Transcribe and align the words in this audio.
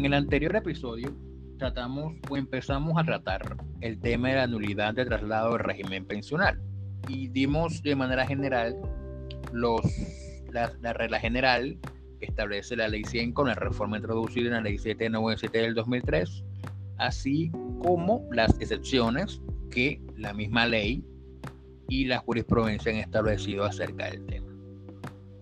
En 0.00 0.06
el 0.06 0.14
anterior 0.14 0.56
episodio 0.56 1.14
tratamos 1.58 2.14
o 2.30 2.38
empezamos 2.38 2.94
a 2.96 3.04
tratar 3.04 3.58
el 3.82 4.00
tema 4.00 4.30
de 4.30 4.36
la 4.36 4.46
nulidad 4.46 4.94
de 4.94 5.04
traslado 5.04 5.50
del 5.50 5.58
régimen 5.58 6.06
pensional 6.06 6.58
y 7.06 7.28
dimos 7.28 7.82
de 7.82 7.94
manera 7.94 8.26
general 8.26 8.74
los, 9.52 9.82
la, 10.50 10.72
la 10.80 10.94
regla 10.94 11.20
general 11.20 11.78
que 12.18 12.24
establece 12.24 12.76
la 12.76 12.88
ley 12.88 13.04
100 13.04 13.34
con 13.34 13.48
la 13.48 13.54
reforma 13.54 13.98
introducida 13.98 14.46
en 14.46 14.54
la 14.54 14.60
ley 14.62 14.78
797 14.78 15.58
del 15.58 15.74
2003, 15.74 16.44
así 16.96 17.52
como 17.82 18.26
las 18.32 18.58
excepciones 18.58 19.42
que 19.70 20.00
la 20.16 20.32
misma 20.32 20.64
ley 20.66 21.04
y 21.90 22.06
la 22.06 22.20
jurisprudencia 22.20 22.90
han 22.90 23.00
establecido 23.00 23.66
acerca 23.66 24.06
del 24.06 24.24
tema. 24.24 24.39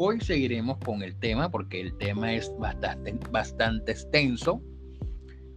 Hoy 0.00 0.20
seguiremos 0.20 0.78
con 0.78 1.02
el 1.02 1.18
tema 1.18 1.50
porque 1.50 1.80
el 1.80 1.98
tema 1.98 2.32
es 2.32 2.52
bastante, 2.56 3.90
extenso 3.90 4.62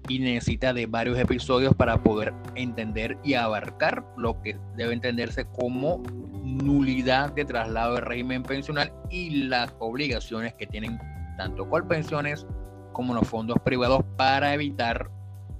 y 0.09 0.17
necesita 0.17 0.73
de 0.73 0.87
varios 0.87 1.19
episodios 1.19 1.75
para 1.75 2.01
poder 2.01 2.33
entender 2.55 3.19
y 3.23 3.35
abarcar 3.35 4.03
lo 4.17 4.41
que 4.41 4.57
debe 4.75 4.93
entenderse 4.93 5.45
como 5.45 6.01
nulidad 6.43 7.31
de 7.33 7.45
traslado 7.45 7.93
de 7.93 8.01
régimen 8.01 8.41
pensional 8.41 8.91
y 9.11 9.43
las 9.43 9.75
obligaciones 9.77 10.55
que 10.55 10.65
tienen 10.65 10.97
tanto 11.37 11.69
Colpensiones 11.69 12.47
como 12.93 13.13
los 13.13 13.27
fondos 13.27 13.59
privados 13.63 14.03
para 14.17 14.55
evitar 14.55 15.07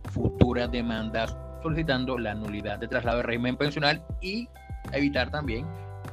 futuras 0.05 0.71
demandas 0.71 1.37
solicitando 1.61 2.17
la 2.17 2.33
nulidad 2.33 2.79
de 2.79 2.87
traslado 2.87 3.17
de 3.17 3.23
régimen 3.23 3.57
pensional 3.57 4.03
y 4.21 4.49
evitar 4.91 5.29
también 5.29 5.67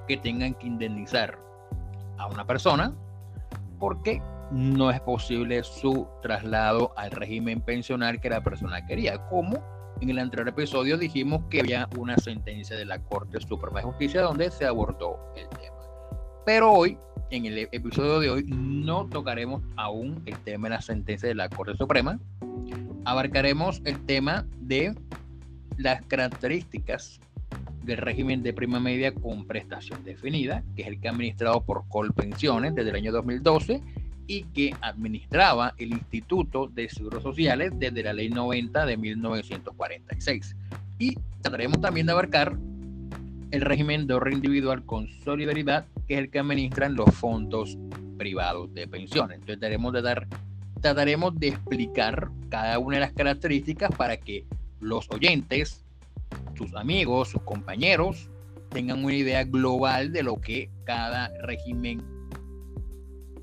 que 0.06 0.19
tengan 0.19 0.52
que 0.52 0.66
indemnizar 0.66 1.47
a 2.18 2.27
una 2.27 2.46
persona 2.46 2.92
porque 3.78 4.22
no 4.50 4.90
es 4.90 5.00
posible 5.00 5.62
su 5.62 6.06
traslado 6.22 6.92
al 6.97 7.11
régimen 7.11 7.61
pensional 7.61 8.20
que 8.20 8.30
la 8.30 8.42
persona 8.42 8.84
quería. 8.86 9.19
Como 9.28 9.58
en 10.00 10.11
el 10.11 10.19
anterior 10.19 10.48
episodio 10.48 10.96
dijimos 10.96 11.42
que 11.50 11.61
había 11.61 11.89
una 11.96 12.16
sentencia 12.16 12.77
de 12.77 12.84
la 12.84 12.98
Corte 12.98 13.41
Suprema 13.41 13.80
de 13.80 13.86
Justicia 13.86 14.22
donde 14.22 14.50
se 14.50 14.66
abortó 14.66 15.19
el 15.36 15.48
tema. 15.48 15.77
Pero 16.46 16.72
hoy, 16.72 16.98
en 17.30 17.44
el 17.44 17.69
episodio 17.72 18.20
de 18.20 18.30
hoy, 18.30 18.44
no 18.48 19.06
tocaremos 19.06 19.62
aún 19.77 20.22
el 20.24 20.39
tema 20.39 20.69
de 20.69 20.77
la 20.77 20.80
sentencia 20.80 21.28
de 21.28 21.34
la 21.34 21.48
Corte 21.48 21.77
Suprema. 21.77 22.19
Abarcaremos 23.05 23.83
el 23.84 24.05
tema 24.06 24.46
de 24.61 24.94
las 25.77 26.02
características 26.06 27.20
del 27.89 27.97
régimen 27.97 28.42
de 28.42 28.53
prima 28.53 28.78
media 28.78 29.12
con 29.14 29.47
prestación 29.47 30.05
definida, 30.05 30.62
que 30.77 30.83
es 30.83 30.89
el 30.89 31.00
que 31.00 31.08
ha 31.08 31.11
administrado 31.11 31.64
por 31.64 31.89
Colpensiones 31.89 32.75
desde 32.75 32.91
el 32.91 32.97
año 32.97 33.12
2012 33.12 33.83
y 34.27 34.42
que 34.42 34.75
administraba 34.83 35.75
el 35.78 35.92
Instituto 35.92 36.69
de 36.69 36.91
Seguros 36.91 37.22
Sociales 37.22 37.72
desde 37.77 38.03
la 38.03 38.12
Ley 38.12 38.28
90 38.28 38.84
de 38.84 38.97
1946. 38.98 40.55
Y 40.98 41.17
trataremos 41.41 41.80
también 41.80 42.06
de 42.06 42.12
abarcar 42.12 42.58
el 43.50 43.62
régimen 43.62 44.06
de 44.06 44.12
ahorro 44.12 44.33
individual 44.33 44.84
con 44.84 45.08
solidaridad, 45.25 45.86
que 46.06 46.14
es 46.14 46.20
el 46.20 46.30
que 46.30 46.41
administran 46.41 46.95
los 46.95 47.14
fondos 47.14 47.78
privados 48.19 48.73
de 48.75 48.86
pensiones. 48.86 49.36
Entonces 49.36 49.61
trataremos 49.61 49.95
de 49.95 50.02
dar, 50.02 50.28
trataremos 50.83 51.41
de 51.41 51.48
explicar 51.48 52.28
cada 52.50 52.78
una 52.78 52.97
de 52.97 53.00
las 53.00 53.12
características 53.12 53.91
para 53.97 54.19
que 54.19 54.45
los 54.80 55.11
oyentes 55.11 55.86
sus 56.56 56.74
amigos, 56.74 57.28
sus 57.28 57.42
compañeros, 57.42 58.30
tengan 58.70 59.04
una 59.04 59.14
idea 59.14 59.44
global 59.44 60.12
de 60.12 60.22
lo 60.22 60.40
que 60.40 60.70
cada 60.84 61.30
régimen 61.42 62.02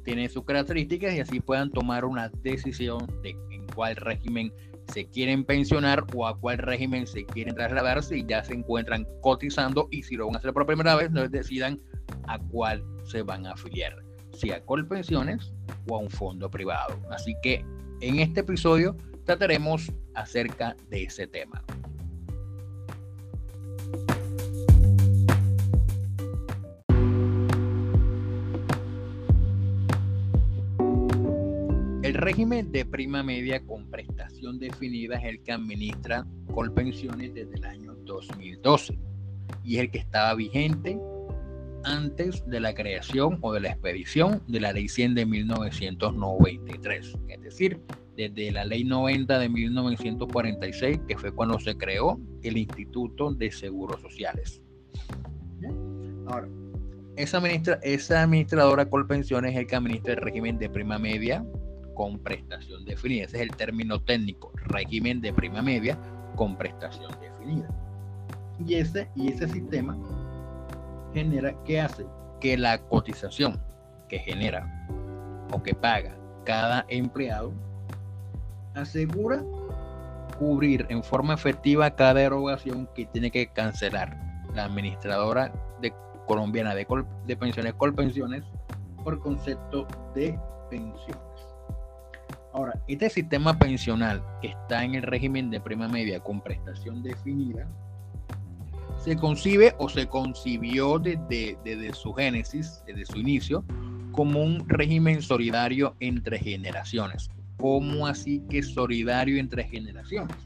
tiene 0.04 0.30
sus 0.30 0.44
características 0.46 1.16
y 1.16 1.20
así 1.20 1.40
puedan 1.40 1.72
tomar 1.72 2.06
una 2.06 2.30
decisión 2.44 3.08
de 3.24 3.36
en 3.50 3.66
cuál 3.74 3.96
régimen 3.96 4.54
se 4.94 5.06
quieren 5.08 5.44
pensionar 5.44 6.06
o 6.14 6.28
a 6.28 6.38
cuál 6.40 6.60
régimen 6.60 7.08
se 7.08 7.26
quieren 7.26 7.56
trasladar 7.56 8.04
si 8.04 8.24
ya 8.26 8.44
se 8.44 8.54
encuentran 8.54 9.08
cotizando 9.22 9.88
y 9.92 10.04
si 10.04 10.16
lo 10.16 10.28
van 10.28 10.36
a 10.36 10.40
hacer 10.40 10.54
por 10.54 10.66
primera 10.68 10.96
vez, 10.96 11.10
no 11.12 11.28
decidan 11.28 11.80
a 12.28 12.38
cuál 12.38 12.84
se 13.04 13.24
van 13.24 13.48
a 13.48 13.54
afiliar, 13.54 13.96
si 14.32 14.52
a 14.52 14.64
Colpensiones 14.64 15.52
o 15.90 15.98
a 15.98 16.00
un 16.00 16.10
fondo 16.10 16.50
privado. 16.52 16.96
Así 17.10 17.36
que 17.42 17.66
en 18.02 18.20
este 18.20 18.42
episodio 18.42 18.96
trataremos 19.26 19.92
acerca 20.14 20.76
de 20.90 21.04
ese 21.04 21.26
tema. 21.26 21.64
Régimen 32.26 32.72
de 32.72 32.84
prima 32.86 33.22
media 33.22 33.64
con 33.64 33.86
prestación 33.92 34.58
definida 34.58 35.16
es 35.18 35.26
el 35.26 35.44
que 35.44 35.52
administra 35.52 36.26
Colpensiones 36.56 37.36
desde 37.36 37.54
el 37.54 37.66
año 37.66 37.94
2012 38.04 38.98
y 39.64 39.76
es 39.76 39.82
el 39.82 39.92
que 39.92 40.00
estaba 40.00 40.34
vigente 40.34 41.00
antes 41.84 42.44
de 42.48 42.60
la 42.60 42.74
creación 42.74 43.38
o 43.42 43.54
de 43.54 43.60
la 43.60 43.70
expedición 43.70 44.42
de 44.48 44.60
la 44.60 44.74
Ley 44.74 44.88
100 44.88 45.14
de 45.14 45.26
1993, 45.28 47.16
es 47.28 47.42
decir, 47.44 47.80
desde 48.18 48.52
la 48.52 48.66
Ley 48.66 48.84
90 48.84 49.38
de 49.38 49.48
1946, 49.48 51.02
que 51.08 51.18
fue 51.20 51.32
cuando 51.32 51.60
se 51.60 51.78
creó 51.78 52.20
el 52.42 52.58
Instituto 52.58 53.36
de 53.36 53.52
Seguros 53.52 54.02
Sociales. 54.02 54.64
Ahora, 56.26 56.48
esa, 57.18 57.40
esa 57.84 58.24
administradora 58.24 58.90
Colpensiones 58.90 59.52
es 59.52 59.60
el 59.60 59.68
que 59.68 59.76
administra 59.76 60.14
el 60.14 60.22
régimen 60.22 60.58
de 60.58 60.72
prima 60.72 60.98
media 60.98 61.46
con 61.96 62.20
prestación 62.20 62.86
definida. 62.86 63.26
Ese 63.26 63.38
es 63.38 63.44
el 63.44 63.56
término 63.56 64.00
técnico, 64.00 64.52
régimen 64.66 65.22
de 65.22 65.34
prima 65.34 65.64
media 65.64 65.98
con 66.36 66.56
prestación 66.56 67.12
definida. 67.20 67.68
Y 68.64 68.76
ese, 68.76 69.10
y 69.16 69.32
ese 69.32 69.48
sistema 69.48 69.98
genera, 71.14 71.56
¿qué 71.66 71.82
hace? 71.82 72.06
Que 72.40 72.58
la 72.58 72.78
cotización 72.78 73.60
que 74.08 74.20
genera 74.20 74.88
o 75.52 75.64
que 75.64 75.74
paga 75.74 76.16
cada 76.44 76.86
empleado 76.90 77.52
asegura 78.76 79.44
cubrir 80.38 80.86
en 80.90 81.04
forma 81.04 81.34
efectiva 81.34 81.96
cada 81.96 82.22
erogación 82.22 82.88
que 82.94 83.06
tiene 83.06 83.32
que 83.32 83.48
cancelar 83.48 84.18
la 84.54 84.66
administradora 84.66 85.52
de, 85.82 85.94
colombiana 86.28 86.76
de, 86.76 86.86
de 87.26 87.38
pensiones 87.38 87.74
Colpensiones 87.74 88.44
por 89.04 89.20
concepto 89.20 89.88
de 90.14 90.38
pensiones. 90.70 91.35
Ahora, 92.56 92.82
este 92.88 93.10
sistema 93.10 93.60
pensional 93.60 94.24
que 94.42 94.48
está 94.48 94.86
en 94.86 94.96
el 94.96 95.02
régimen 95.02 95.50
de 95.50 95.60
prima 95.60 95.90
media 95.90 96.22
con 96.22 96.40
prestación 96.40 97.04
definida, 97.04 97.68
se 98.98 99.18
concibe 99.18 99.76
o 99.78 99.90
se 99.90 100.08
concibió 100.08 100.98
desde, 100.98 101.58
desde 101.66 101.94
su 101.94 102.14
génesis, 102.14 102.82
desde 102.88 103.06
su 103.08 103.18
inicio, 103.18 103.66
como 104.14 104.42
un 104.42 104.70
régimen 104.70 105.22
solidario 105.22 105.98
entre 106.00 106.40
generaciones. 106.40 107.30
¿Cómo 107.58 108.08
así 108.08 108.42
que 108.50 108.64
solidario 108.64 109.38
entre 109.38 109.66
generaciones? 109.66 110.38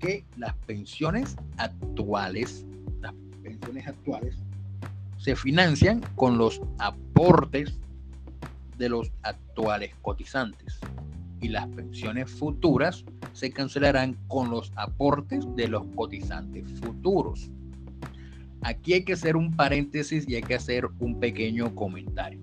Que 0.00 0.26
las 0.36 0.54
pensiones 0.66 1.36
actuales, 1.56 2.66
las 3.00 3.14
pensiones 3.42 3.86
actuales, 3.88 4.36
se 5.16 5.34
financian 5.34 6.02
con 6.16 6.36
los 6.36 6.60
aportes 6.78 7.80
de 8.78 8.88
los 8.88 9.12
actuales 9.22 9.94
cotizantes 10.02 10.80
y 11.40 11.48
las 11.48 11.66
pensiones 11.68 12.30
futuras 12.30 13.04
se 13.32 13.52
cancelarán 13.52 14.16
con 14.28 14.50
los 14.50 14.72
aportes 14.76 15.44
de 15.56 15.68
los 15.68 15.84
cotizantes 15.94 16.64
futuros. 16.80 17.50
Aquí 18.62 18.94
hay 18.94 19.04
que 19.04 19.12
hacer 19.12 19.36
un 19.36 19.54
paréntesis 19.54 20.28
y 20.28 20.34
hay 20.34 20.42
que 20.42 20.56
hacer 20.56 20.88
un 20.98 21.20
pequeño 21.20 21.74
comentario. 21.74 22.40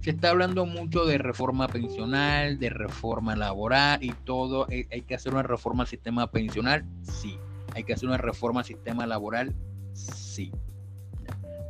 Se 0.00 0.10
está 0.10 0.30
hablando 0.30 0.66
mucho 0.66 1.04
de 1.06 1.18
reforma 1.18 1.68
pensional, 1.68 2.58
de 2.58 2.70
reforma 2.70 3.36
laboral 3.36 4.02
y 4.02 4.12
todo. 4.24 4.66
¿Hay 4.68 5.02
que 5.02 5.14
hacer 5.14 5.32
una 5.32 5.42
reforma 5.42 5.82
al 5.82 5.88
sistema 5.88 6.30
pensional? 6.30 6.84
Sí. 7.02 7.38
¿Hay 7.74 7.84
que 7.84 7.94
hacer 7.94 8.08
una 8.08 8.18
reforma 8.18 8.60
al 8.60 8.66
sistema 8.66 9.06
laboral? 9.06 9.54
Sí. 9.94 10.52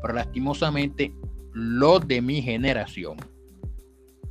Pero 0.02 0.14
lastimosamente, 0.14 1.12
los 1.52 2.06
de 2.06 2.20
mi 2.20 2.42
generación, 2.42 3.16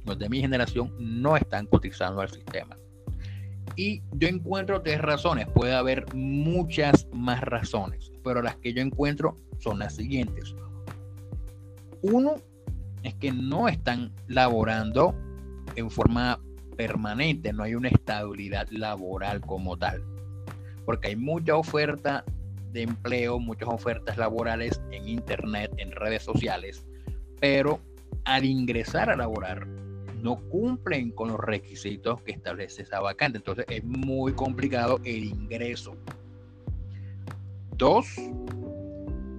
los 0.05 0.19
de 0.19 0.29
mi 0.29 0.41
generación 0.41 0.93
no 0.99 1.37
están 1.37 1.65
cotizando 1.67 2.21
al 2.21 2.29
sistema. 2.29 2.77
Y 3.75 4.01
yo 4.13 4.27
encuentro 4.27 4.81
tres 4.81 5.01
razones, 5.01 5.47
puede 5.47 5.73
haber 5.73 6.13
muchas 6.13 7.07
más 7.11 7.41
razones, 7.41 8.11
pero 8.23 8.41
las 8.41 8.55
que 8.57 8.73
yo 8.73 8.81
encuentro 8.81 9.37
son 9.59 9.79
las 9.79 9.95
siguientes. 9.95 10.55
Uno 12.01 12.35
es 13.03 13.15
que 13.15 13.31
no 13.31 13.67
están 13.67 14.11
laborando 14.27 15.15
en 15.75 15.89
forma 15.89 16.39
permanente, 16.77 17.53
no 17.53 17.63
hay 17.63 17.75
una 17.75 17.89
estabilidad 17.89 18.67
laboral 18.69 19.41
como 19.41 19.77
tal, 19.77 20.03
porque 20.85 21.09
hay 21.09 21.15
mucha 21.15 21.55
oferta 21.55 22.23
de 22.71 22.83
empleo, 22.83 23.39
muchas 23.39 23.69
ofertas 23.69 24.17
laborales 24.17 24.81
en 24.91 25.07
internet, 25.07 25.71
en 25.77 25.91
redes 25.91 26.23
sociales, 26.23 26.85
pero 27.39 27.79
al 28.25 28.45
ingresar 28.45 29.09
a 29.09 29.15
laborar 29.15 29.67
no 30.23 30.37
cumplen 30.49 31.11
con 31.11 31.27
los 31.27 31.39
requisitos 31.39 32.21
que 32.21 32.31
establece 32.31 32.83
esa 32.83 33.01
vacante. 33.01 33.37
Entonces 33.37 33.65
es 33.67 33.83
muy 33.83 34.31
complicado 34.31 34.99
el 35.03 35.25
ingreso. 35.25 35.95
Dos, 37.77 38.07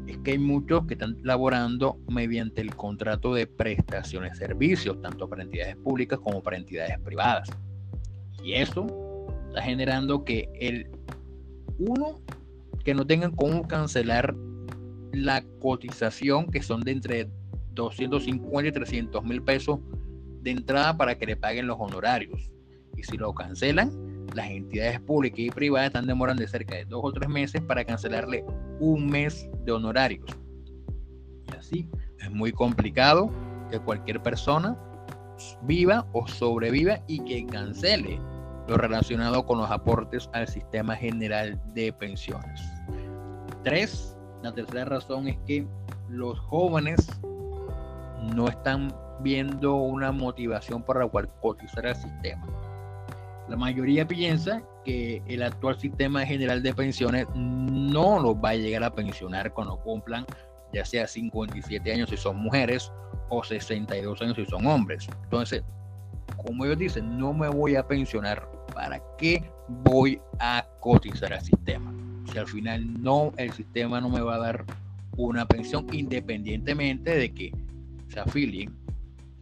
es 0.06 0.18
que 0.18 0.32
hay 0.32 0.38
muchos 0.38 0.86
que 0.86 0.94
están 0.94 1.16
laborando 1.22 1.98
mediante 2.08 2.60
el 2.60 2.76
contrato 2.76 3.32
de 3.32 3.46
prestaciones 3.46 4.32
de 4.32 4.46
servicios, 4.46 5.00
tanto 5.00 5.26
para 5.26 5.42
entidades 5.42 5.76
públicas 5.76 6.20
como 6.20 6.42
para 6.42 6.58
entidades 6.58 6.98
privadas. 7.00 7.48
Y 8.42 8.52
eso 8.52 8.86
está 9.48 9.62
generando 9.62 10.22
que 10.22 10.50
el 10.60 10.90
uno, 11.78 12.20
que 12.84 12.92
no 12.92 13.06
tengan 13.06 13.34
cómo 13.34 13.66
cancelar 13.66 14.34
la 15.12 15.42
cotización, 15.60 16.50
que 16.50 16.62
son 16.62 16.82
de 16.82 16.90
entre 16.90 17.30
250 17.72 18.68
y 18.68 18.72
300 18.72 19.24
mil 19.24 19.42
pesos 19.42 19.78
de 20.44 20.50
entrada 20.50 20.96
para 20.96 21.16
que 21.16 21.26
le 21.26 21.36
paguen 21.36 21.66
los 21.66 21.78
honorarios. 21.80 22.50
Y 22.96 23.02
si 23.02 23.16
lo 23.16 23.34
cancelan, 23.34 23.90
las 24.34 24.50
entidades 24.50 25.00
públicas 25.00 25.40
y 25.40 25.50
privadas 25.50 25.88
están 25.88 26.06
demorando 26.06 26.42
de 26.42 26.48
cerca 26.48 26.76
de 26.76 26.84
dos 26.84 27.00
o 27.02 27.12
tres 27.12 27.28
meses 27.28 27.62
para 27.62 27.84
cancelarle 27.84 28.44
un 28.78 29.06
mes 29.06 29.48
de 29.64 29.72
honorarios. 29.72 30.30
Y 31.50 31.56
así 31.56 31.88
es 32.20 32.30
muy 32.30 32.52
complicado 32.52 33.30
que 33.70 33.80
cualquier 33.80 34.22
persona 34.22 34.78
viva 35.62 36.06
o 36.12 36.28
sobreviva 36.28 37.00
y 37.08 37.24
que 37.24 37.46
cancele 37.46 38.20
lo 38.68 38.76
relacionado 38.76 39.44
con 39.44 39.58
los 39.58 39.70
aportes 39.70 40.28
al 40.32 40.46
sistema 40.46 40.94
general 40.94 41.60
de 41.74 41.92
pensiones. 41.92 42.60
Tres, 43.62 44.16
la 44.42 44.52
tercera 44.52 44.84
razón 44.84 45.28
es 45.28 45.38
que 45.46 45.66
los 46.08 46.38
jóvenes 46.38 47.08
no 48.34 48.48
están 48.48 48.94
viendo 49.20 49.76
una 49.76 50.12
motivación 50.12 50.82
para 50.82 51.08
cotizar 51.08 51.86
al 51.86 51.96
sistema. 51.96 52.46
La 53.48 53.56
mayoría 53.56 54.06
piensa 54.06 54.62
que 54.84 55.22
el 55.26 55.42
actual 55.42 55.78
sistema 55.78 56.24
general 56.24 56.62
de 56.62 56.74
pensiones 56.74 57.26
no 57.34 58.18
los 58.18 58.36
va 58.36 58.50
a 58.50 58.54
llegar 58.56 58.84
a 58.84 58.94
pensionar 58.94 59.52
cuando 59.52 59.76
cumplan 59.76 60.24
ya 60.74 60.84
sea 60.84 61.06
57 61.06 61.92
años 61.92 62.10
si 62.10 62.16
son 62.16 62.36
mujeres 62.36 62.92
o 63.28 63.42
62 63.42 64.20
años 64.22 64.36
si 64.36 64.44
son 64.46 64.66
hombres. 64.66 65.08
Entonces, 65.22 65.62
como 66.36 66.64
ellos 66.64 66.78
dicen, 66.78 67.18
no 67.18 67.32
me 67.32 67.48
voy 67.48 67.76
a 67.76 67.86
pensionar, 67.86 68.46
¿para 68.74 69.00
qué 69.16 69.48
voy 69.68 70.20
a 70.40 70.66
cotizar 70.80 71.32
al 71.32 71.42
sistema? 71.42 71.92
Si 72.30 72.38
al 72.38 72.46
final 72.46 73.02
no, 73.02 73.32
el 73.36 73.52
sistema 73.52 74.00
no 74.00 74.08
me 74.08 74.20
va 74.20 74.34
a 74.34 74.38
dar 74.38 74.64
una 75.16 75.46
pensión 75.46 75.86
independientemente 75.92 77.16
de 77.16 77.32
que 77.32 77.52
se 78.08 78.20
afilien 78.20 78.74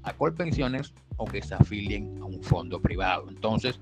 a 0.03 0.13
Colpensiones 0.13 0.93
o 1.17 1.25
que 1.25 1.43
se 1.43 1.55
afilien 1.55 2.19
a 2.21 2.25
un 2.25 2.43
fondo 2.43 2.81
privado. 2.81 3.27
Entonces, 3.29 3.81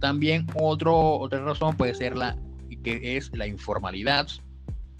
también 0.00 0.46
otro, 0.54 1.18
otra 1.18 1.42
razón 1.44 1.76
puede 1.76 1.94
ser 1.94 2.16
la 2.16 2.36
que 2.84 3.16
es 3.16 3.30
la 3.34 3.48
informalidad. 3.48 4.28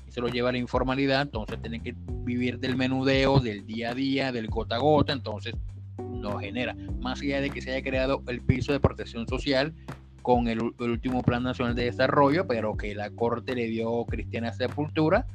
Se 0.09 0.21
lo 0.21 0.29
lleva 0.29 0.49
a 0.49 0.53
la 0.53 0.59
informalidad, 0.59 1.23
entonces 1.23 1.61
tienen 1.61 1.83
que 1.83 1.95
vivir 2.25 2.59
del 2.59 2.77
menudeo, 2.77 3.39
del 3.41 3.67
día 3.67 3.91
a 3.91 3.95
día, 3.95 4.33
del 4.33 4.49
gota 4.49 4.77
a 4.77 4.79
gota, 4.79 5.13
entonces 5.13 5.55
no 5.99 6.39
genera. 6.39 6.75
Más 7.01 7.21
allá 7.21 7.41
de 7.41 7.51
que 7.51 7.61
se 7.61 7.73
haya 7.73 7.83
creado 7.83 8.23
el 8.27 8.41
piso 8.41 8.73
de 8.73 8.81
protección 8.81 9.29
social 9.29 9.75
con 10.23 10.49
el, 10.49 10.59
el 10.81 10.91
último 10.91 11.23
Plan 11.23 11.43
Nacional 11.43 11.75
de 11.75 11.85
Desarrollo, 11.85 12.47
pero 12.47 12.77
que 12.77 12.95
la 12.95 13.11
Corte 13.11 13.55
le 13.55 13.67
dio 13.67 14.05
cristiana 14.07 14.53
sepultura, 14.53 15.27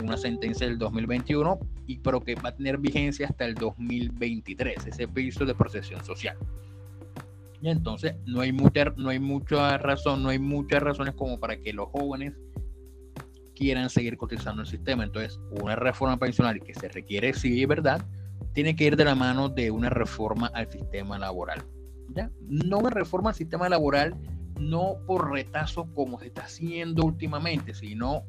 una 0.00 0.16
sentencia 0.16 0.66
del 0.66 0.78
2021, 0.78 1.58
y, 1.86 1.98
pero 1.98 2.20
que 2.20 2.34
va 2.34 2.50
a 2.50 2.56
tener 2.56 2.78
vigencia 2.78 3.26
hasta 3.26 3.44
el 3.44 3.54
2023, 3.54 4.86
ese 4.86 5.08
piso 5.08 5.44
de 5.44 5.54
protección 5.54 6.04
social. 6.04 6.36
Y 7.60 7.68
entonces 7.68 8.14
no 8.26 8.40
hay 8.40 8.52
mucha, 8.52 8.92
no 8.96 9.10
hay 9.10 9.20
mucha 9.20 9.78
razón, 9.78 10.22
no 10.22 10.30
hay 10.30 10.38
muchas 10.38 10.82
razones 10.82 11.14
como 11.14 11.38
para 11.38 11.56
que 11.56 11.72
los 11.72 11.88
jóvenes 11.90 12.34
quieran 13.54 13.88
seguir 13.90 14.16
cotizando 14.16 14.62
el 14.62 14.68
sistema. 14.68 15.04
Entonces, 15.04 15.38
una 15.62 15.76
reforma 15.76 16.16
pensional 16.16 16.60
que 16.60 16.74
se 16.74 16.88
requiere, 16.88 17.32
sí, 17.32 17.64
verdad, 17.66 18.04
tiene 18.52 18.74
que 18.74 18.84
ir 18.84 18.96
de 18.96 19.04
la 19.04 19.14
mano 19.14 19.48
de 19.48 19.70
una 19.70 19.90
reforma 19.90 20.48
al 20.54 20.70
sistema 20.70 21.18
laboral. 21.18 21.62
¿ya? 22.14 22.30
No 22.48 22.78
una 22.78 22.90
reforma 22.90 23.30
al 23.30 23.36
sistema 23.36 23.68
laboral, 23.68 24.16
no 24.58 24.96
por 25.06 25.30
retazo 25.30 25.86
como 25.94 26.18
se 26.18 26.26
está 26.26 26.42
haciendo 26.42 27.04
últimamente, 27.04 27.74
sino 27.74 28.24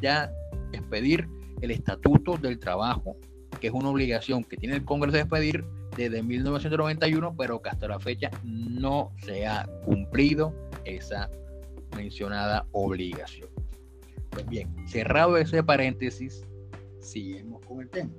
ya 0.00 0.30
expedir 0.72 1.28
el 1.60 1.70
estatuto 1.70 2.36
del 2.36 2.58
trabajo, 2.58 3.16
que 3.60 3.68
es 3.68 3.72
una 3.72 3.88
obligación 3.88 4.44
que 4.44 4.56
tiene 4.56 4.76
el 4.76 4.84
Congreso 4.84 5.16
de 5.16 5.22
expedir 5.22 5.64
desde 5.96 6.22
1991, 6.22 7.34
pero 7.36 7.60
que 7.60 7.70
hasta 7.70 7.88
la 7.88 7.98
fecha 7.98 8.30
no 8.44 9.12
se 9.24 9.46
ha 9.46 9.68
cumplido 9.84 10.54
esa 10.84 11.30
mencionada 11.96 12.66
obligación. 12.72 13.48
Pues 14.30 14.46
bien, 14.46 14.68
cerrado 14.86 15.36
ese 15.36 15.62
paréntesis, 15.62 16.44
seguimos 17.00 17.64
con 17.66 17.80
el 17.80 17.88
tema. 17.88 18.10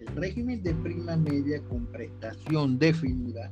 El 0.00 0.08
régimen 0.16 0.62
de 0.62 0.74
prima 0.74 1.16
media 1.16 1.62
con 1.62 1.86
prestación 1.86 2.78
definida 2.78 3.50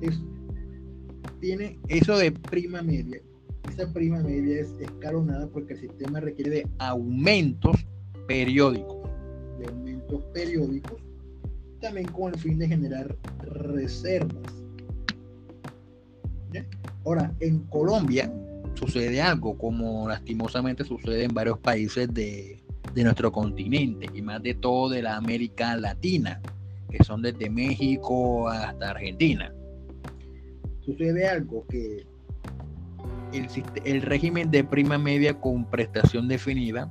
es, 0.00 0.18
tiene 1.38 1.78
eso 1.88 2.16
de 2.16 2.32
prima 2.32 2.80
media 2.82 3.20
esa 3.68 3.92
prima 3.92 4.20
media 4.20 4.60
es 4.60 4.72
escalonada 4.80 5.46
porque 5.48 5.74
el 5.74 5.80
sistema 5.80 6.20
requiere 6.20 6.50
de 6.50 6.66
aumentos 6.78 7.76
periódicos, 8.26 9.08
de 9.58 9.66
aumentos 9.66 10.22
periódicos, 10.32 11.00
también 11.80 12.06
con 12.08 12.32
el 12.32 12.40
fin 12.40 12.58
de 12.58 12.68
generar 12.68 13.16
reservas. 13.42 14.54
Ahora, 17.04 17.32
en 17.40 17.60
Colombia 17.70 18.30
sucede 18.74 19.20
algo 19.22 19.56
como 19.56 20.08
lastimosamente 20.08 20.84
sucede 20.84 21.24
en 21.24 21.34
varios 21.34 21.58
países 21.58 22.12
de, 22.12 22.60
de 22.94 23.04
nuestro 23.04 23.32
continente 23.32 24.06
y 24.12 24.22
más 24.22 24.42
de 24.42 24.54
todo 24.54 24.90
de 24.90 25.02
la 25.02 25.16
América 25.16 25.76
Latina, 25.76 26.40
que 26.90 27.02
son 27.04 27.22
desde 27.22 27.48
México 27.48 28.48
hasta 28.48 28.90
Argentina. 28.90 29.52
Sucede 30.84 31.26
algo 31.26 31.64
que 31.68 32.04
el, 33.32 34.02
régimen 34.02 34.50
de 34.50 34.64
prima 34.64 34.98
media 34.98 35.38
con 35.38 35.64
prestación 35.64 36.28
definida 36.28 36.90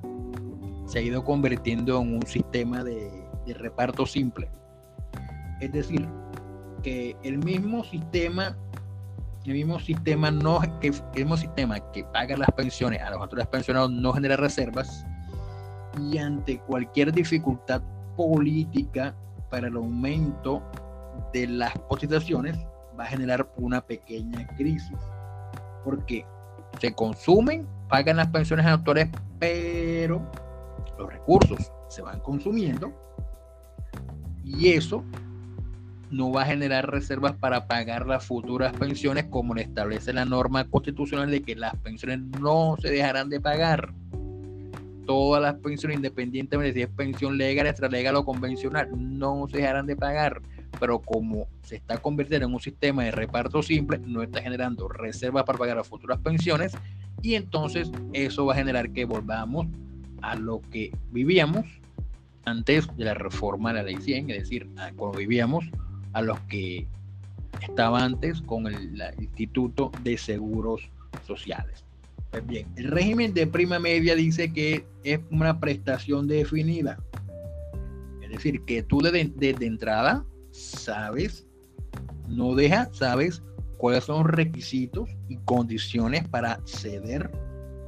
se 0.86 1.00
ha 1.00 1.02
ido 1.02 1.24
convirtiendo 1.24 2.02
en 2.02 2.16
un 2.16 2.26
sistema 2.26 2.84
de, 2.84 3.28
reparto 3.56 4.06
simple. 4.06 4.48
Es 5.60 5.72
decir, 5.72 6.08
que 6.84 7.16
el 7.24 7.40
mismo 7.40 7.84
sistema, 7.84 8.56
el 9.46 9.54
mismo 9.54 9.80
sistema 9.80 10.30
no 10.30 10.62
que 10.80 10.90
el 10.90 11.02
mismo 11.16 11.36
sistema 11.36 11.80
que 11.92 12.04
paga 12.04 12.38
las 12.38 12.52
pensiones 12.52 13.02
a 13.02 13.10
los 13.10 13.22
otros 13.22 13.48
pensionados 13.48 13.92
no 13.92 14.14
genera 14.14 14.38
reservas 14.38 15.04
y 16.00 16.19
ante 16.19 16.60
cualquier 16.60 17.12
dificultad 17.12 17.81
política 18.16 19.16
para 19.50 19.68
el 19.68 19.76
aumento 19.78 20.62
de 21.34 21.48
las 21.48 21.74
cotizaciones 21.88 22.56
va 22.98 23.06
a 23.06 23.08
generar 23.08 23.52
una 23.58 23.81
pequeña 23.81 24.46
crisis 24.58 24.96
porque 25.83 26.26
se 26.80 26.94
consumen, 26.94 27.68
pagan 27.90 28.18
las 28.18 28.28
pensiones 28.28 28.66
a 28.66 28.74
actores, 28.74 29.09
pero 29.40 30.21
los 30.98 31.12
recursos 31.12 31.71
se 31.88 32.02
van 32.02 32.19
consumiendo 32.19 32.94
y 34.44 34.69
eso 34.69 35.04
no 36.12 36.31
va 36.31 36.42
a 36.42 36.45
generar 36.45 36.90
reservas 36.90 37.33
para 37.33 37.68
pagar 37.68 38.07
las 38.07 38.26
futuras 38.26 38.74
pensiones 38.74 39.26
como 39.26 39.54
le 39.54 39.64
establece 39.64 40.12
la 40.12 40.26
norma 40.26 40.68
constitucional 40.68 41.30
de 41.30 41.42
que 41.42 41.56
las 41.56 41.76
pensiones 41.78 42.19
no 42.40 42.76
se 42.81 42.90
dejarán 42.90 43.30
de 43.30 43.40
pagar. 43.40 43.94
Todas 45.06 45.42
las 45.42 45.56
pensiones, 45.56 45.98
independientemente 45.98 46.74
de 46.74 46.74
si 46.74 46.81
es 46.83 46.95
pensión 46.95 47.38
legal, 47.38 47.68
extralegal 47.68 48.16
o 48.16 48.26
convencional, 48.26 48.90
no 48.95 49.48
se 49.50 49.57
dejarán 49.57 49.86
de 49.86 49.95
pagar 49.95 50.42
pero 50.80 50.99
como 50.99 51.47
se 51.64 51.78
está 51.78 51.97
convirtiendo 51.97 52.47
en 52.47 52.54
un 52.54 52.59
sistema 52.59 53.04
de 53.04 53.11
reparto 53.11 53.61
simple, 53.61 53.99
no 53.99 54.21
está 54.21 54.42
generando 54.42 54.88
reservas 54.88 55.44
para 55.44 55.57
pagar 55.57 55.78
las 55.78 55.88
futuras 55.88 56.19
pensiones 56.19 56.73
y 57.21 57.35
entonces 57.35 57.92
eso 58.14 58.45
va 58.45 58.54
a 58.54 58.57
generar 58.57 58.92
que 58.92 59.06
volvamos 59.06 59.68
a 60.21 60.35
lo 60.35 60.61
que 60.71 60.92
vivíamos 61.11 61.66
antes 62.45 62.88
de 62.97 63.06
la 63.06 63.14
reforma 63.14 63.69
de 63.69 63.76
la 63.76 63.83
ley 63.83 63.97
100, 63.97 64.30
es 64.30 64.40
decir, 64.40 64.69
a 64.78 64.92
cuando 64.92 65.19
vivíamos 65.19 65.66
a 66.14 66.21
los 66.21 66.40
que 66.42 66.88
estaba 67.61 68.04
antes 68.04 68.42
con 68.42 68.68
el, 68.68 69.02
Instituto 69.19 69.92
de 70.04 70.18
Seguros 70.18 70.90
Sociales. 71.26 71.83
Pues 72.31 72.45
bien, 72.45 72.68
el 72.76 72.85
régimen 72.85 73.33
de 73.33 73.47
prima 73.47 73.80
media 73.80 74.16
dice 74.16 74.54
que 74.54 74.85
es 75.04 75.19
una 75.31 75.59
prestación 75.59 76.28
definida. 76.28 76.99
Es 78.21 78.30
decir, 78.30 78.61
que 78.66 78.83
tú 78.83 79.02
desde 79.02 79.54
de 79.54 79.66
entrada 79.66 80.23
sabes, 80.59 81.47
no 82.28 82.56
deja, 82.56 82.89
sabes 82.94 83.42
cuáles 83.78 84.04
son 84.04 84.28
requisitos 84.28 85.09
y 85.28 85.37
condiciones 85.37 86.28
para 86.28 86.59
ceder 86.66 87.31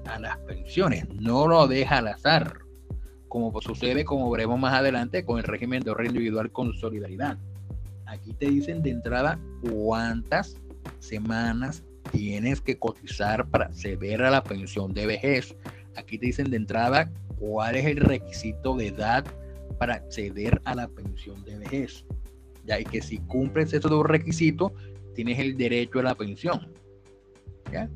a 0.05 0.19
las 0.19 0.37
pensiones. 0.39 1.07
No 1.09 1.47
lo 1.47 1.67
deja 1.67 1.97
al 1.97 2.07
azar. 2.07 2.59
como 3.27 3.61
sucede, 3.61 4.03
como 4.03 4.29
veremos 4.29 4.59
más 4.59 4.73
adelante, 4.73 5.23
con 5.23 5.37
el 5.37 5.45
régimen 5.45 5.83
de 5.83 5.89
ahorro 5.89 6.05
individual 6.05 6.51
con 6.51 6.73
solidaridad. 6.73 7.37
Aquí 8.05 8.33
te 8.33 8.49
dicen 8.49 8.81
de 8.81 8.89
entrada 8.89 9.39
cuántas 9.61 10.57
semanas 10.99 11.83
tienes 12.11 12.59
que 12.59 12.77
cotizar 12.77 13.47
para 13.47 13.65
acceder 13.65 14.21
a 14.23 14.31
la 14.31 14.43
pensión 14.43 14.93
de 14.93 15.05
vejez. 15.05 15.55
Aquí 15.95 16.17
te 16.17 16.25
dicen 16.25 16.49
de 16.51 16.57
entrada 16.57 17.09
cuál 17.39 17.75
es 17.75 17.85
el 17.85 17.97
requisito 17.97 18.75
de 18.75 18.87
edad 18.87 19.23
para 19.79 19.95
acceder 19.95 20.61
a 20.65 20.75
la 20.75 20.87
pensión 20.89 21.43
de 21.45 21.57
vejez. 21.57 22.05
Ya 22.65 22.79
y 22.79 22.83
que 22.83 23.01
si 23.01 23.17
cumples 23.19 23.73
esos 23.73 23.89
dos 23.89 24.05
requisitos, 24.05 24.71
tienes 25.15 25.39
el 25.39 25.57
derecho 25.57 25.99
a 25.99 26.03
la 26.03 26.15
pensión. 26.15 26.67
¿ya? 27.71 27.89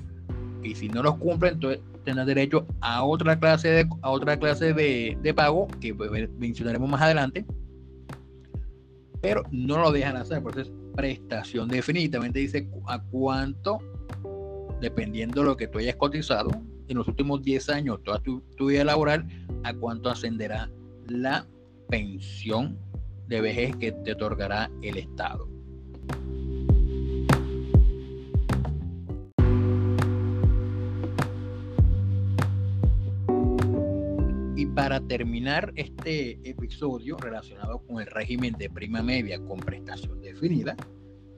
Y 0.63 0.75
si 0.75 0.89
no 0.89 1.03
los 1.03 1.17
cumples, 1.17 1.53
entonces 1.53 1.81
tendrás 2.03 2.27
derecho 2.27 2.65
a 2.81 3.03
otra 3.03 3.39
clase 3.39 3.69
de, 3.69 3.89
a 4.01 4.09
otra 4.09 4.37
clase 4.37 4.73
de, 4.73 5.17
de 5.21 5.33
pago 5.33 5.67
que 5.79 5.93
mencionaremos 6.37 6.89
más 6.89 7.01
adelante. 7.01 7.45
Pero 9.21 9.43
no 9.51 9.79
lo 9.79 9.91
dejan 9.91 10.17
hacer, 10.17 10.41
por 10.41 10.51
eso 10.51 10.61
es 10.61 10.71
prestación 10.95 11.67
definitivamente 11.67 12.39
dice 12.39 12.69
a 12.87 13.01
cuánto, 13.03 13.79
dependiendo 14.79 15.41
de 15.41 15.47
lo 15.47 15.57
que 15.57 15.67
tú 15.67 15.79
hayas 15.79 15.95
cotizado 15.97 16.49
en 16.87 16.97
los 16.97 17.07
últimos 17.07 17.41
10 17.41 17.69
años, 17.69 18.03
toda 18.03 18.19
tu, 18.19 18.41
tu 18.55 18.67
vida 18.67 18.83
laboral, 18.83 19.27
a 19.63 19.73
cuánto 19.73 20.09
ascenderá 20.09 20.69
la 21.07 21.45
pensión 21.89 22.77
de 23.27 23.41
vejez 23.41 23.75
que 23.77 23.91
te 23.91 24.13
otorgará 24.13 24.69
el 24.81 24.97
Estado. 24.97 25.49
Y 34.55 34.65
para 34.67 35.01
terminar 35.01 35.73
este 35.75 36.39
episodio 36.49 37.17
relacionado 37.17 37.79
con 37.79 38.01
el 38.01 38.07
régimen 38.07 38.53
de 38.53 38.69
prima 38.69 39.01
media 39.01 39.39
con 39.39 39.59
prestación 39.59 40.21
definida, 40.21 40.75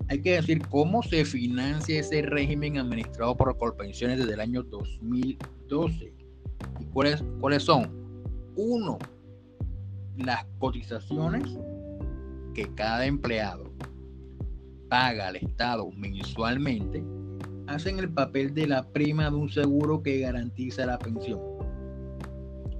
hay 0.10 0.22
que 0.22 0.34
decir 0.34 0.65
cómo 0.70 1.03
se 1.03 1.25
financia 1.25 2.00
ese 2.00 2.22
régimen 2.22 2.77
administrado 2.77 3.36
por 3.36 3.58
Colpensiones 3.58 4.20
desde 4.20 4.34
el 4.34 4.39
año 4.39 4.63
2012. 4.63 6.13
¿Y 6.79 6.86
cuáles, 6.86 7.24
cuáles 7.41 7.63
son? 7.63 7.91
Uno, 8.56 8.98
las 10.17 10.46
cotizaciones 10.60 11.58
que 12.58 12.74
cada 12.74 13.06
empleado 13.06 13.72
paga 14.90 15.28
al 15.28 15.36
Estado 15.36 15.92
mensualmente 15.92 17.04
hacen 17.68 18.00
el 18.00 18.10
papel 18.10 18.56
de 18.56 18.66
la 18.66 18.82
prima 18.82 19.30
de 19.30 19.36
un 19.36 19.48
seguro 19.48 20.02
que 20.02 20.22
garantiza 20.22 20.88
la 20.88 20.98
pensión. 20.98 21.40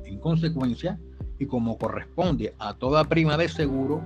En 0.04 0.18
consecuencia, 0.18 1.00
y 1.38 1.46
como 1.46 1.78
corresponde 1.78 2.56
a 2.58 2.74
toda 2.74 3.04
prima 3.04 3.38
de 3.38 3.50
seguro, 3.50 4.02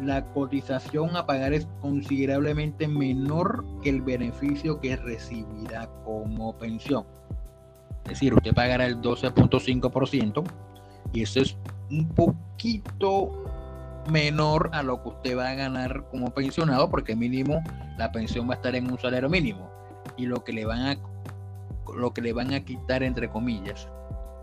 la 0.00 0.24
cotización 0.32 1.14
a 1.14 1.24
pagar 1.24 1.52
es 1.52 1.68
considerablemente 1.80 2.88
menor 2.88 3.64
que 3.80 3.90
el 3.90 4.02
beneficio 4.02 4.80
que 4.80 4.96
recibirá 4.96 5.88
como 6.04 6.58
pensión. 6.58 7.04
Es 8.06 8.14
decir, 8.14 8.34
usted 8.34 8.54
pagará 8.54 8.86
el 8.86 9.00
12.5% 9.00 10.42
y 11.12 11.22
eso 11.22 11.40
es 11.42 11.56
un 11.92 12.08
poquito 12.08 13.51
menor 14.08 14.70
a 14.72 14.82
lo 14.82 15.02
que 15.02 15.08
usted 15.10 15.38
va 15.38 15.50
a 15.50 15.54
ganar 15.54 16.04
como 16.10 16.30
pensionado, 16.32 16.90
porque 16.90 17.14
mínimo 17.14 17.62
la 17.98 18.10
pensión 18.12 18.48
va 18.48 18.54
a 18.54 18.56
estar 18.56 18.74
en 18.74 18.90
un 18.90 18.98
salario 18.98 19.28
mínimo 19.28 19.70
y 20.16 20.26
lo 20.26 20.42
que 20.44 20.52
le 20.52 20.64
van 20.64 20.80
a 20.80 20.96
lo 21.96 22.12
que 22.12 22.22
le 22.22 22.32
van 22.32 22.54
a 22.54 22.64
quitar 22.64 23.02
entre 23.02 23.28
comillas 23.28 23.88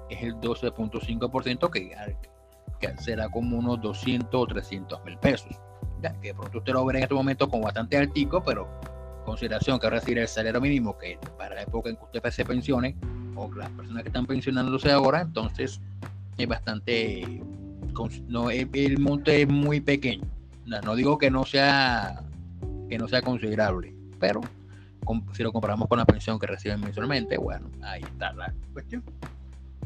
es 0.10 0.22
el 0.24 0.36
12.5% 0.36 1.70
que, 1.70 1.96
que 2.80 2.98
será 2.98 3.30
como 3.30 3.58
unos 3.58 3.82
200 3.82 4.30
o 4.34 4.48
300 4.48 5.04
mil 5.06 5.18
pesos. 5.18 5.56
Ya, 6.02 6.14
que 6.22 6.34
pronto 6.34 6.60
usted 6.60 6.74
lo 6.74 6.86
verá 6.86 7.00
en 7.00 7.04
este 7.04 7.16
momento 7.16 7.50
como 7.50 7.64
bastante 7.64 7.98
altico, 7.98 8.44
pero 8.44 8.68
consideración 9.26 9.80
que 9.80 9.90
recibir 9.90 10.20
el 10.20 10.28
salario 10.28 10.62
mínimo 10.62 10.98
que 10.98 11.20
para 11.38 11.56
la 11.56 11.62
época 11.64 11.90
en 11.90 11.98
que 11.98 12.06
usted 12.06 12.30
se 12.32 12.46
pensione 12.46 12.96
o 13.36 13.52
las 13.54 13.70
personas 13.72 14.04
que 14.04 14.10
están 14.10 14.26
pensionándose 14.26 14.92
ahora, 14.92 15.22
entonces 15.22 15.80
es 16.38 16.48
bastante, 16.48 17.42
no, 18.28 18.50
el, 18.50 19.00
monte 19.00 19.42
es 19.42 19.48
muy 19.48 19.82
pequeño. 19.82 20.26
No, 20.66 20.96
digo 20.96 21.18
que 21.18 21.32
no 21.32 21.46
sea 21.46 22.24
que 22.90 22.98
no 22.98 23.08
sea 23.08 23.22
considerable, 23.22 23.94
pero 24.20 24.42
si 25.34 25.44
lo 25.44 25.52
comparamos 25.52 25.88
con 25.88 25.98
la 25.98 26.06
pensión 26.06 26.40
que 26.40 26.48
reciben 26.48 26.82
mensualmente, 26.82 27.38
bueno, 27.38 27.68
ahí 27.82 28.02
está 28.02 28.34
la 28.34 28.54
cuestión. 28.74 29.04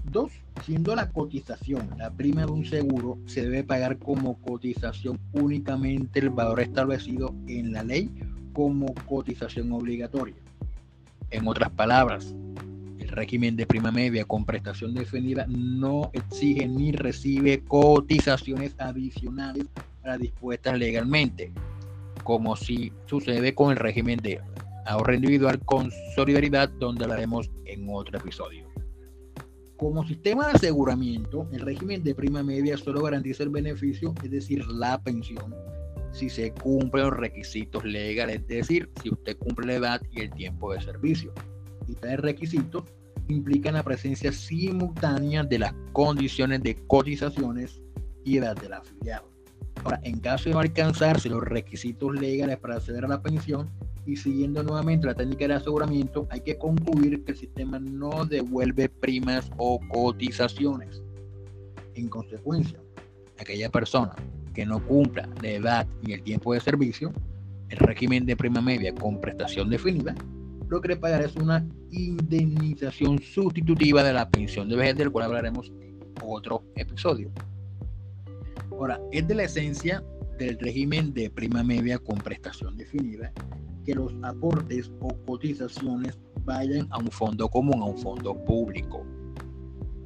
Dos, 0.03 0.31
siendo 0.65 0.95
la 0.95 1.09
cotización 1.09 1.89
la 1.97 2.11
prima 2.11 2.45
de 2.45 2.51
un 2.51 2.65
seguro, 2.65 3.17
se 3.25 3.43
debe 3.43 3.63
pagar 3.63 3.97
como 3.97 4.35
cotización 4.41 5.19
únicamente 5.31 6.19
el 6.19 6.29
valor 6.29 6.59
establecido 6.59 7.33
en 7.47 7.73
la 7.73 7.83
ley 7.83 8.11
como 8.53 8.93
cotización 9.07 9.71
obligatoria. 9.71 10.35
En 11.31 11.47
otras 11.47 11.71
palabras, 11.71 12.35
régimen 13.13 13.55
de 13.55 13.65
prima 13.65 13.91
media 13.91 14.25
con 14.25 14.45
prestación 14.45 14.93
definida 14.93 15.45
no 15.47 16.09
exige 16.13 16.67
ni 16.67 16.91
recibe 16.91 17.63
cotizaciones 17.63 18.75
adicionales 18.79 19.65
para 20.01 20.17
dispuestas 20.17 20.77
legalmente, 20.77 21.53
como 22.23 22.55
si 22.55 22.91
sucede 23.05 23.55
con 23.55 23.71
el 23.71 23.77
régimen 23.77 24.19
de 24.19 24.41
ahorro 24.85 25.13
individual 25.13 25.59
con 25.65 25.91
solidaridad, 26.15 26.69
donde 26.69 27.05
hablaremos 27.05 27.49
en 27.65 27.87
otro 27.89 28.17
episodio. 28.17 28.67
Como 29.77 30.05
sistema 30.05 30.47
de 30.47 30.53
aseguramiento, 30.53 31.47
el 31.51 31.61
régimen 31.61 32.03
de 32.03 32.15
prima 32.15 32.43
media 32.43 32.77
solo 32.77 33.01
garantiza 33.01 33.43
el 33.43 33.49
beneficio, 33.49 34.13
es 34.23 34.31
decir, 34.31 34.65
la 34.67 35.01
pensión, 35.01 35.53
si 36.11 36.29
se 36.29 36.53
cumplen 36.53 37.05
los 37.05 37.17
requisitos 37.17 37.83
legales, 37.83 38.41
es 38.41 38.47
decir, 38.47 38.89
si 39.01 39.09
usted 39.09 39.37
cumple 39.37 39.67
la 39.67 39.73
edad 39.73 40.01
y 40.11 40.21
el 40.21 40.31
tiempo 40.31 40.73
de 40.73 40.81
servicio. 40.81 41.33
Y 41.87 41.95
tales 41.95 42.19
requisitos 42.19 42.83
implican 43.27 43.75
la 43.75 43.83
presencia 43.83 44.31
simultánea 44.31 45.43
de 45.43 45.59
las 45.59 45.73
condiciones 45.91 46.61
de 46.63 46.75
cotizaciones 46.87 47.81
y 48.23 48.37
edad 48.37 48.55
del 48.55 48.73
afiliado. 48.73 49.29
Ahora, 49.83 49.99
en 50.03 50.19
caso 50.19 50.49
de 50.49 50.53
no 50.53 50.59
alcanzarse 50.59 51.29
los 51.29 51.43
requisitos 51.43 52.13
legales 52.15 52.57
para 52.57 52.75
acceder 52.75 53.05
a 53.05 53.07
la 53.07 53.21
pensión 53.21 53.69
y 54.05 54.15
siguiendo 54.15 54.63
nuevamente 54.63 55.07
la 55.07 55.15
técnica 55.15 55.47
de 55.47 55.55
aseguramiento, 55.55 56.27
hay 56.29 56.41
que 56.41 56.57
concluir 56.57 57.23
que 57.23 57.31
el 57.31 57.37
sistema 57.37 57.79
no 57.79 58.25
devuelve 58.25 58.89
primas 58.89 59.49
o 59.57 59.79
cotizaciones. 59.89 61.01
En 61.95 62.09
consecuencia, 62.09 62.79
aquella 63.39 63.69
persona 63.69 64.15
que 64.53 64.65
no 64.65 64.85
cumpla 64.85 65.27
la 65.41 65.49
edad 65.49 65.87
ni 66.03 66.13
el 66.13 66.23
tiempo 66.23 66.53
de 66.53 66.59
servicio, 66.59 67.11
el 67.69 67.77
régimen 67.77 68.25
de 68.25 68.37
prima 68.37 68.61
media 68.61 68.93
con 68.93 69.19
prestación 69.19 69.69
definida 69.69 70.15
lo 70.67 70.81
que 70.81 70.89
le 70.89 70.97
pagará 70.97 71.25
es 71.25 71.35
una 71.35 71.65
indemnización 71.91 73.19
sustitutiva 73.19 74.03
de 74.03 74.13
la 74.13 74.29
pensión 74.29 74.69
de 74.69 74.75
vejez, 74.75 74.97
del 74.97 75.11
cual 75.11 75.25
hablaremos 75.25 75.71
otro 76.23 76.63
episodio. 76.75 77.31
Ahora, 78.71 78.99
es 79.11 79.27
de 79.27 79.35
la 79.35 79.43
esencia 79.43 80.03
del 80.37 80.57
régimen 80.59 81.13
de 81.13 81.29
prima 81.29 81.63
media 81.63 81.99
con 81.99 82.17
prestación 82.17 82.75
definida 82.75 83.31
que 83.85 83.93
los 83.93 84.13
aportes 84.23 84.91
o 84.99 85.15
cotizaciones 85.25 86.17
vayan 86.45 86.87
a 86.89 86.97
un 86.97 87.11
fondo 87.11 87.49
común, 87.49 87.81
a 87.81 87.85
un 87.85 87.97
fondo 87.97 88.33
público, 88.45 89.05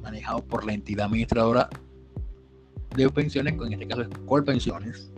manejado 0.02 0.44
por 0.44 0.66
la 0.66 0.74
entidad 0.74 1.06
administradora 1.06 1.68
de 2.96 3.08
pensiones, 3.10 3.54
en 3.54 3.72
este 3.72 3.86
caso 3.86 4.02
es 4.02 4.08
Colpensiones, 4.26 5.10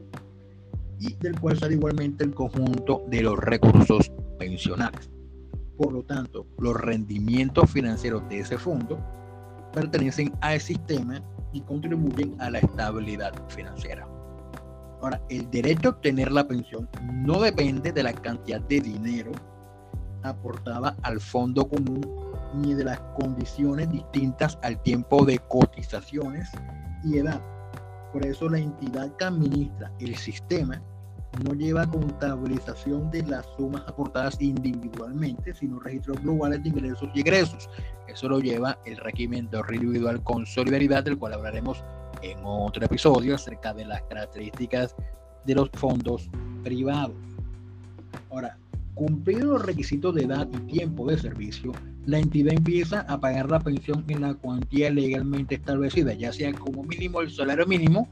y 0.99 1.15
del 1.15 1.39
cual 1.41 1.59
sale 1.59 1.75
igualmente 1.75 2.25
el 2.25 2.35
conjunto 2.35 3.05
de 3.09 3.23
los 3.23 3.39
recursos 3.39 4.13
pensionales. 4.39 5.11
Por 5.81 5.95
lo 5.95 6.03
tanto, 6.03 6.47
los 6.59 6.79
rendimientos 6.79 7.71
financieros 7.71 8.29
de 8.29 8.41
ese 8.41 8.59
fondo 8.59 8.99
pertenecen 9.73 10.31
al 10.43 10.61
sistema 10.61 11.23
y 11.55 11.63
contribuyen 11.63 12.39
a 12.39 12.51
la 12.51 12.59
estabilidad 12.59 13.33
financiera. 13.49 14.07
Ahora, 15.01 15.23
el 15.31 15.51
derecho 15.51 15.89
a 15.89 15.93
obtener 15.93 16.33
la 16.33 16.47
pensión 16.47 16.87
no 17.11 17.41
depende 17.41 17.93
de 17.93 18.03
la 18.03 18.13
cantidad 18.13 18.61
de 18.61 18.83
dinero 18.83 19.33
aportada 20.23 20.95
al 21.01 21.19
fondo 21.19 21.67
común 21.67 22.07
ni 22.57 22.75
de 22.75 22.85
las 22.85 23.01
condiciones 23.19 23.91
distintas 23.91 24.59
al 24.63 24.83
tiempo 24.83 25.25
de 25.25 25.39
cotizaciones 25.39 26.51
y 27.05 27.17
edad. 27.17 27.41
Por 28.13 28.27
eso 28.27 28.51
la 28.51 28.59
entidad 28.59 29.17
que 29.17 29.25
administra 29.25 29.91
el 29.99 30.15
sistema 30.17 30.83
no 31.45 31.55
lleva 31.55 31.87
contabilización 31.87 33.11
de 33.11 33.23
las 33.23 33.47
sumas 33.57 33.83
aportadas 33.87 34.41
individualmente, 34.41 35.55
sino 35.55 35.79
registros 35.79 36.21
globales 36.23 36.63
de 36.63 36.69
ingresos 36.71 37.09
y 37.15 37.21
egresos. 37.21 37.69
Eso 38.09 38.29
lo 38.29 38.41
lleva 38.41 38.79
el 38.85 38.97
régimen 38.97 39.49
de 39.51 39.61
individual 39.73 40.23
con 40.23 40.45
solidaridad, 40.45 41.05
del 41.05 41.19
cual 41.19 41.35
hablaremos 41.35 41.83
en 42.23 42.39
otro 42.43 42.85
episodio 42.85 43.37
acerca 43.37 43.73
de 43.73 43.85
las 43.85 44.03
características 44.03 44.95
de 45.45 45.55
los 45.55 45.71
fondos 45.71 46.29
privados. 46.63 47.17
Ahora, 48.31 48.59
cumplidos 48.95 49.45
los 49.45 49.67
requisitos 49.67 50.15
de 50.15 50.25
edad 50.25 50.49
y 50.53 50.73
tiempo 50.73 51.09
de 51.09 51.19
servicio, 51.19 51.73
la 52.07 52.19
entidad 52.19 52.55
empieza 52.55 53.01
a 53.03 53.21
pagar 53.21 53.51
la 53.51 53.61
pensión 53.61 54.05
en 54.09 54.23
la 54.23 54.35
cuantía 54.35 54.91
legalmente 54.91 55.55
establecida, 55.55 56.13
ya 56.15 56.33
sea 56.33 56.53
como 56.53 56.83
mínimo 56.83 57.21
el 57.21 57.31
salario 57.31 57.67
mínimo 57.67 58.09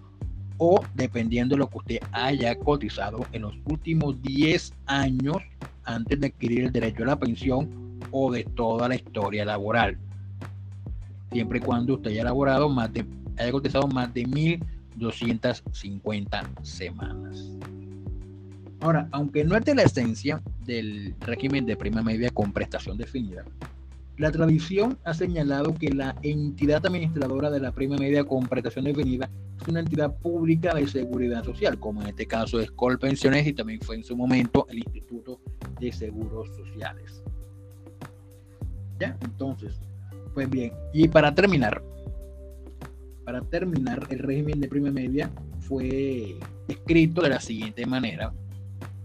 o 0.58 0.84
dependiendo 0.94 1.54
de 1.54 1.60
lo 1.60 1.70
que 1.70 1.78
usted 1.78 2.00
haya 2.12 2.58
cotizado 2.58 3.24
en 3.32 3.40
los 3.42 3.54
últimos 3.64 4.20
10 4.22 4.74
años 4.86 5.36
antes 5.84 6.20
de 6.20 6.26
adquirir 6.26 6.64
el 6.64 6.72
derecho 6.72 7.04
a 7.04 7.06
la 7.06 7.18
pensión 7.18 7.98
o 8.10 8.30
de 8.30 8.44
toda 8.44 8.88
la 8.88 8.96
historia 8.96 9.44
laboral. 9.44 9.96
Siempre 11.32 11.58
y 11.58 11.62
cuando 11.62 11.94
usted 11.94 12.10
haya 12.10 12.22
elaborado 12.22 12.68
más 12.68 12.92
de, 12.92 13.04
haya 13.38 13.52
cotizado 13.52 13.86
más 13.88 14.12
de 14.12 14.24
1.250 14.24 16.64
semanas. 16.64 17.50
Ahora, 18.80 19.08
aunque 19.10 19.44
no 19.44 19.56
es 19.56 19.64
de 19.64 19.74
la 19.74 19.82
esencia 19.82 20.40
del 20.64 21.14
régimen 21.20 21.66
de 21.66 21.76
prima 21.76 22.02
media 22.02 22.30
con 22.30 22.52
prestación 22.52 22.96
definida, 22.96 23.44
la 24.18 24.32
tradición 24.32 24.98
ha 25.04 25.14
señalado 25.14 25.74
que 25.74 25.90
la 25.90 26.16
entidad 26.22 26.84
administradora 26.84 27.50
de 27.50 27.60
la 27.60 27.70
prima 27.70 27.96
media 27.96 28.24
con 28.24 28.46
prestación 28.46 28.84
definida 28.84 29.30
es 29.60 29.68
una 29.68 29.80
entidad 29.80 30.16
pública 30.18 30.74
de 30.74 30.88
seguridad 30.88 31.44
social, 31.44 31.78
como 31.78 32.02
en 32.02 32.08
este 32.08 32.26
caso 32.26 32.60
es 32.60 32.70
Colpensiones 32.72 33.46
y 33.46 33.52
también 33.52 33.80
fue 33.80 33.96
en 33.96 34.04
su 34.04 34.16
momento 34.16 34.66
el 34.70 34.78
Instituto 34.78 35.40
de 35.80 35.92
Seguros 35.92 36.48
Sociales. 36.56 37.22
¿Ya? 38.98 39.16
Entonces, 39.22 39.80
pues 40.34 40.50
bien, 40.50 40.72
y 40.92 41.06
para 41.06 41.32
terminar, 41.32 41.80
para 43.24 43.40
terminar, 43.42 44.04
el 44.10 44.18
régimen 44.18 44.60
de 44.60 44.68
prima 44.68 44.90
media 44.90 45.30
fue 45.60 46.36
escrito 46.66 47.22
de 47.22 47.28
la 47.28 47.40
siguiente 47.40 47.86
manera 47.86 48.32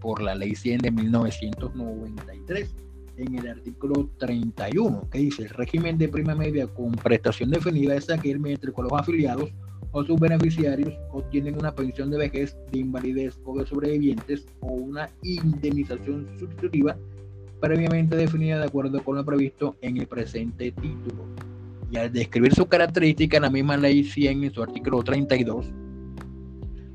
por 0.00 0.20
la 0.20 0.34
ley 0.34 0.56
100 0.56 0.78
de 0.80 0.90
1993 0.90 2.83
en 3.16 3.38
el 3.38 3.48
artículo 3.48 4.10
31, 4.18 5.08
que 5.10 5.18
dice, 5.18 5.42
el 5.42 5.50
régimen 5.50 5.98
de 5.98 6.08
prima 6.08 6.34
media 6.34 6.66
con 6.66 6.92
prestación 6.92 7.50
definida 7.50 7.94
es 7.94 8.10
aquel 8.10 8.40
mediante 8.40 8.66
el 8.66 8.72
cual 8.72 8.88
los 8.90 9.00
afiliados 9.00 9.50
o 9.92 10.04
sus 10.04 10.18
beneficiarios 10.18 10.92
obtienen 11.12 11.56
una 11.56 11.72
pensión 11.72 12.10
de 12.10 12.18
vejez, 12.18 12.56
de 12.72 12.80
invalidez 12.80 13.38
o 13.44 13.58
de 13.58 13.66
sobrevivientes 13.66 14.46
o 14.60 14.72
una 14.72 15.08
indemnización 15.22 16.26
sustitutiva 16.38 16.96
previamente 17.60 18.16
definida 18.16 18.58
de 18.58 18.66
acuerdo 18.66 19.02
con 19.02 19.16
lo 19.16 19.24
previsto 19.24 19.76
en 19.80 19.98
el 19.98 20.06
presente 20.06 20.72
título. 20.72 21.24
Y 21.90 21.96
al 21.96 22.12
describir 22.12 22.54
su 22.54 22.66
característica, 22.66 23.38
la 23.38 23.50
misma 23.50 23.76
ley 23.76 24.04
100 24.04 24.44
en 24.44 24.52
su 24.52 24.62
artículo 24.62 25.02
32 25.02 25.72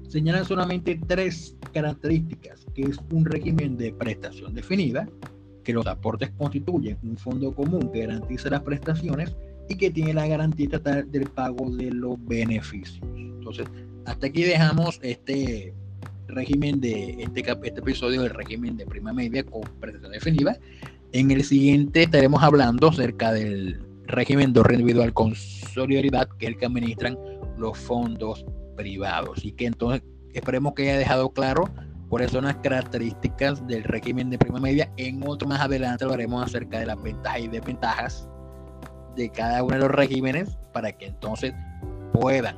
señala 0.09 0.43
solamente 0.43 0.99
tres 1.07 1.55
características, 1.71 2.65
que 2.73 2.81
es 2.81 2.99
un 3.11 3.25
régimen 3.25 3.77
de 3.77 3.93
prestación 3.93 4.53
definida, 4.53 5.07
que 5.69 5.73
los 5.73 5.85
aportes 5.85 6.31
constituyen 6.35 6.97
un 7.03 7.15
fondo 7.15 7.53
común 7.53 7.91
que 7.93 7.99
garantiza 7.99 8.49
las 8.49 8.61
prestaciones 8.61 9.35
y 9.69 9.75
que 9.75 9.91
tiene 9.91 10.15
la 10.15 10.25
garantía 10.25 10.65
estatal 10.65 11.11
del 11.11 11.29
pago 11.29 11.69
de 11.69 11.91
los 11.91 12.17
beneficios. 12.25 12.99
Entonces, 13.15 13.67
hasta 14.05 14.25
aquí 14.25 14.41
dejamos 14.41 14.99
este 15.03 15.75
régimen 16.27 16.81
de 16.81 17.21
este, 17.21 17.41
este 17.41 17.79
episodio 17.81 18.23
del 18.23 18.31
régimen 18.31 18.77
de 18.77 18.87
prima 18.87 19.13
media 19.13 19.43
con 19.43 19.61
prestación 19.79 20.11
definida. 20.11 20.57
En 21.11 21.29
el 21.29 21.43
siguiente 21.43 22.01
estaremos 22.01 22.41
hablando 22.41 22.87
acerca 22.87 23.31
del 23.31 23.79
régimen 24.07 24.53
de 24.53 24.61
individual 24.71 25.13
con 25.13 25.35
solidaridad, 25.35 26.29
que 26.39 26.47
es 26.47 26.53
el 26.53 26.57
que 26.57 26.65
administran 26.65 27.15
los 27.59 27.77
fondos 27.77 28.43
privados. 28.75 29.45
Y 29.45 29.51
que 29.51 29.67
entonces 29.67 30.01
esperemos 30.33 30.73
que 30.73 30.89
haya 30.89 30.97
dejado 30.97 31.29
claro 31.29 31.69
cuáles 32.09 32.31
son 32.31 32.45
las 32.45 32.55
características 32.57 33.65
del 33.67 33.83
régimen 33.83 34.29
de 34.29 34.37
prima 34.37 34.59
media. 34.59 34.89
En 34.97 35.21
otro 35.25 35.47
más 35.47 35.61
adelante 35.61 36.03
hablaremos 36.03 36.43
acerca 36.43 36.79
de 36.79 36.87
las 36.87 37.01
ventajas 37.01 37.39
y 37.39 37.47
desventajas 37.47 38.27
de 39.15 39.29
cada 39.29 39.63
uno 39.63 39.75
de 39.75 39.81
los 39.81 39.91
regímenes 39.91 40.57
para 40.73 40.91
que 40.91 41.07
entonces 41.07 41.53
puedan 42.11 42.57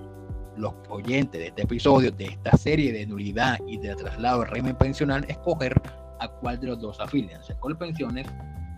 los 0.57 0.73
oyentes 0.89 1.39
de 1.39 1.47
este 1.47 1.63
episodio, 1.63 2.11
de 2.11 2.25
esta 2.25 2.57
serie 2.57 2.91
de 2.91 3.05
nulidad 3.05 3.59
y 3.67 3.77
de 3.77 3.95
traslado 3.95 4.41
al 4.41 4.47
régimen 4.47 4.75
pensional, 4.75 5.25
escoger 5.27 5.79
a 6.19 6.27
cuál 6.27 6.59
de 6.59 6.67
los 6.67 6.79
dos 6.79 6.99
afilian, 6.99 7.43
sea 7.43 7.57
con 7.57 7.75
pensiones 7.75 8.27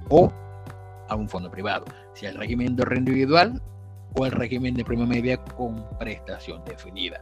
o 0.09 0.31
a 1.09 1.15
un 1.15 1.27
fondo 1.27 1.51
privado, 1.51 1.85
si 2.13 2.25
el 2.25 2.35
régimen 2.37 2.75
de 2.75 2.85
renta 2.85 3.11
individual 3.11 3.61
o 4.15 4.25
el 4.25 4.31
régimen 4.31 4.75
de 4.75 4.85
prima 4.85 5.05
media 5.05 5.37
con 5.37 5.85
prestación 5.97 6.63
definida 6.65 7.21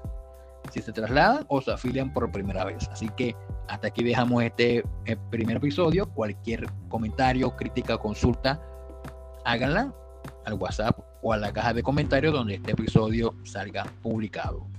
si 0.72 0.82
se 0.82 0.92
trasladan 0.92 1.46
o 1.48 1.62
se 1.62 1.72
afilian 1.72 2.12
por 2.14 2.32
primera 2.32 2.66
vez. 2.66 2.88
Así 2.92 3.10
que 3.10 3.36
hasta 3.68 3.88
aquí 3.88 4.04
dejamos 4.04 4.44
este 4.44 4.84
eh, 5.06 5.18
primer 5.30 5.58
episodio. 5.58 6.10
Cualquier 6.10 6.66
comentario, 6.90 7.56
crítica, 7.56 7.98
consulta, 7.98 8.62
háganla 9.46 9.94
al 10.46 10.54
WhatsApp 10.54 10.98
o 11.22 11.34
a 11.34 11.38
la 11.38 11.54
caja 11.54 11.74
de 11.74 11.84
comentarios 11.84 12.34
donde 12.34 12.56
este 12.56 12.72
episodio 12.72 13.36
salga 13.44 13.86
publicado. 14.02 14.71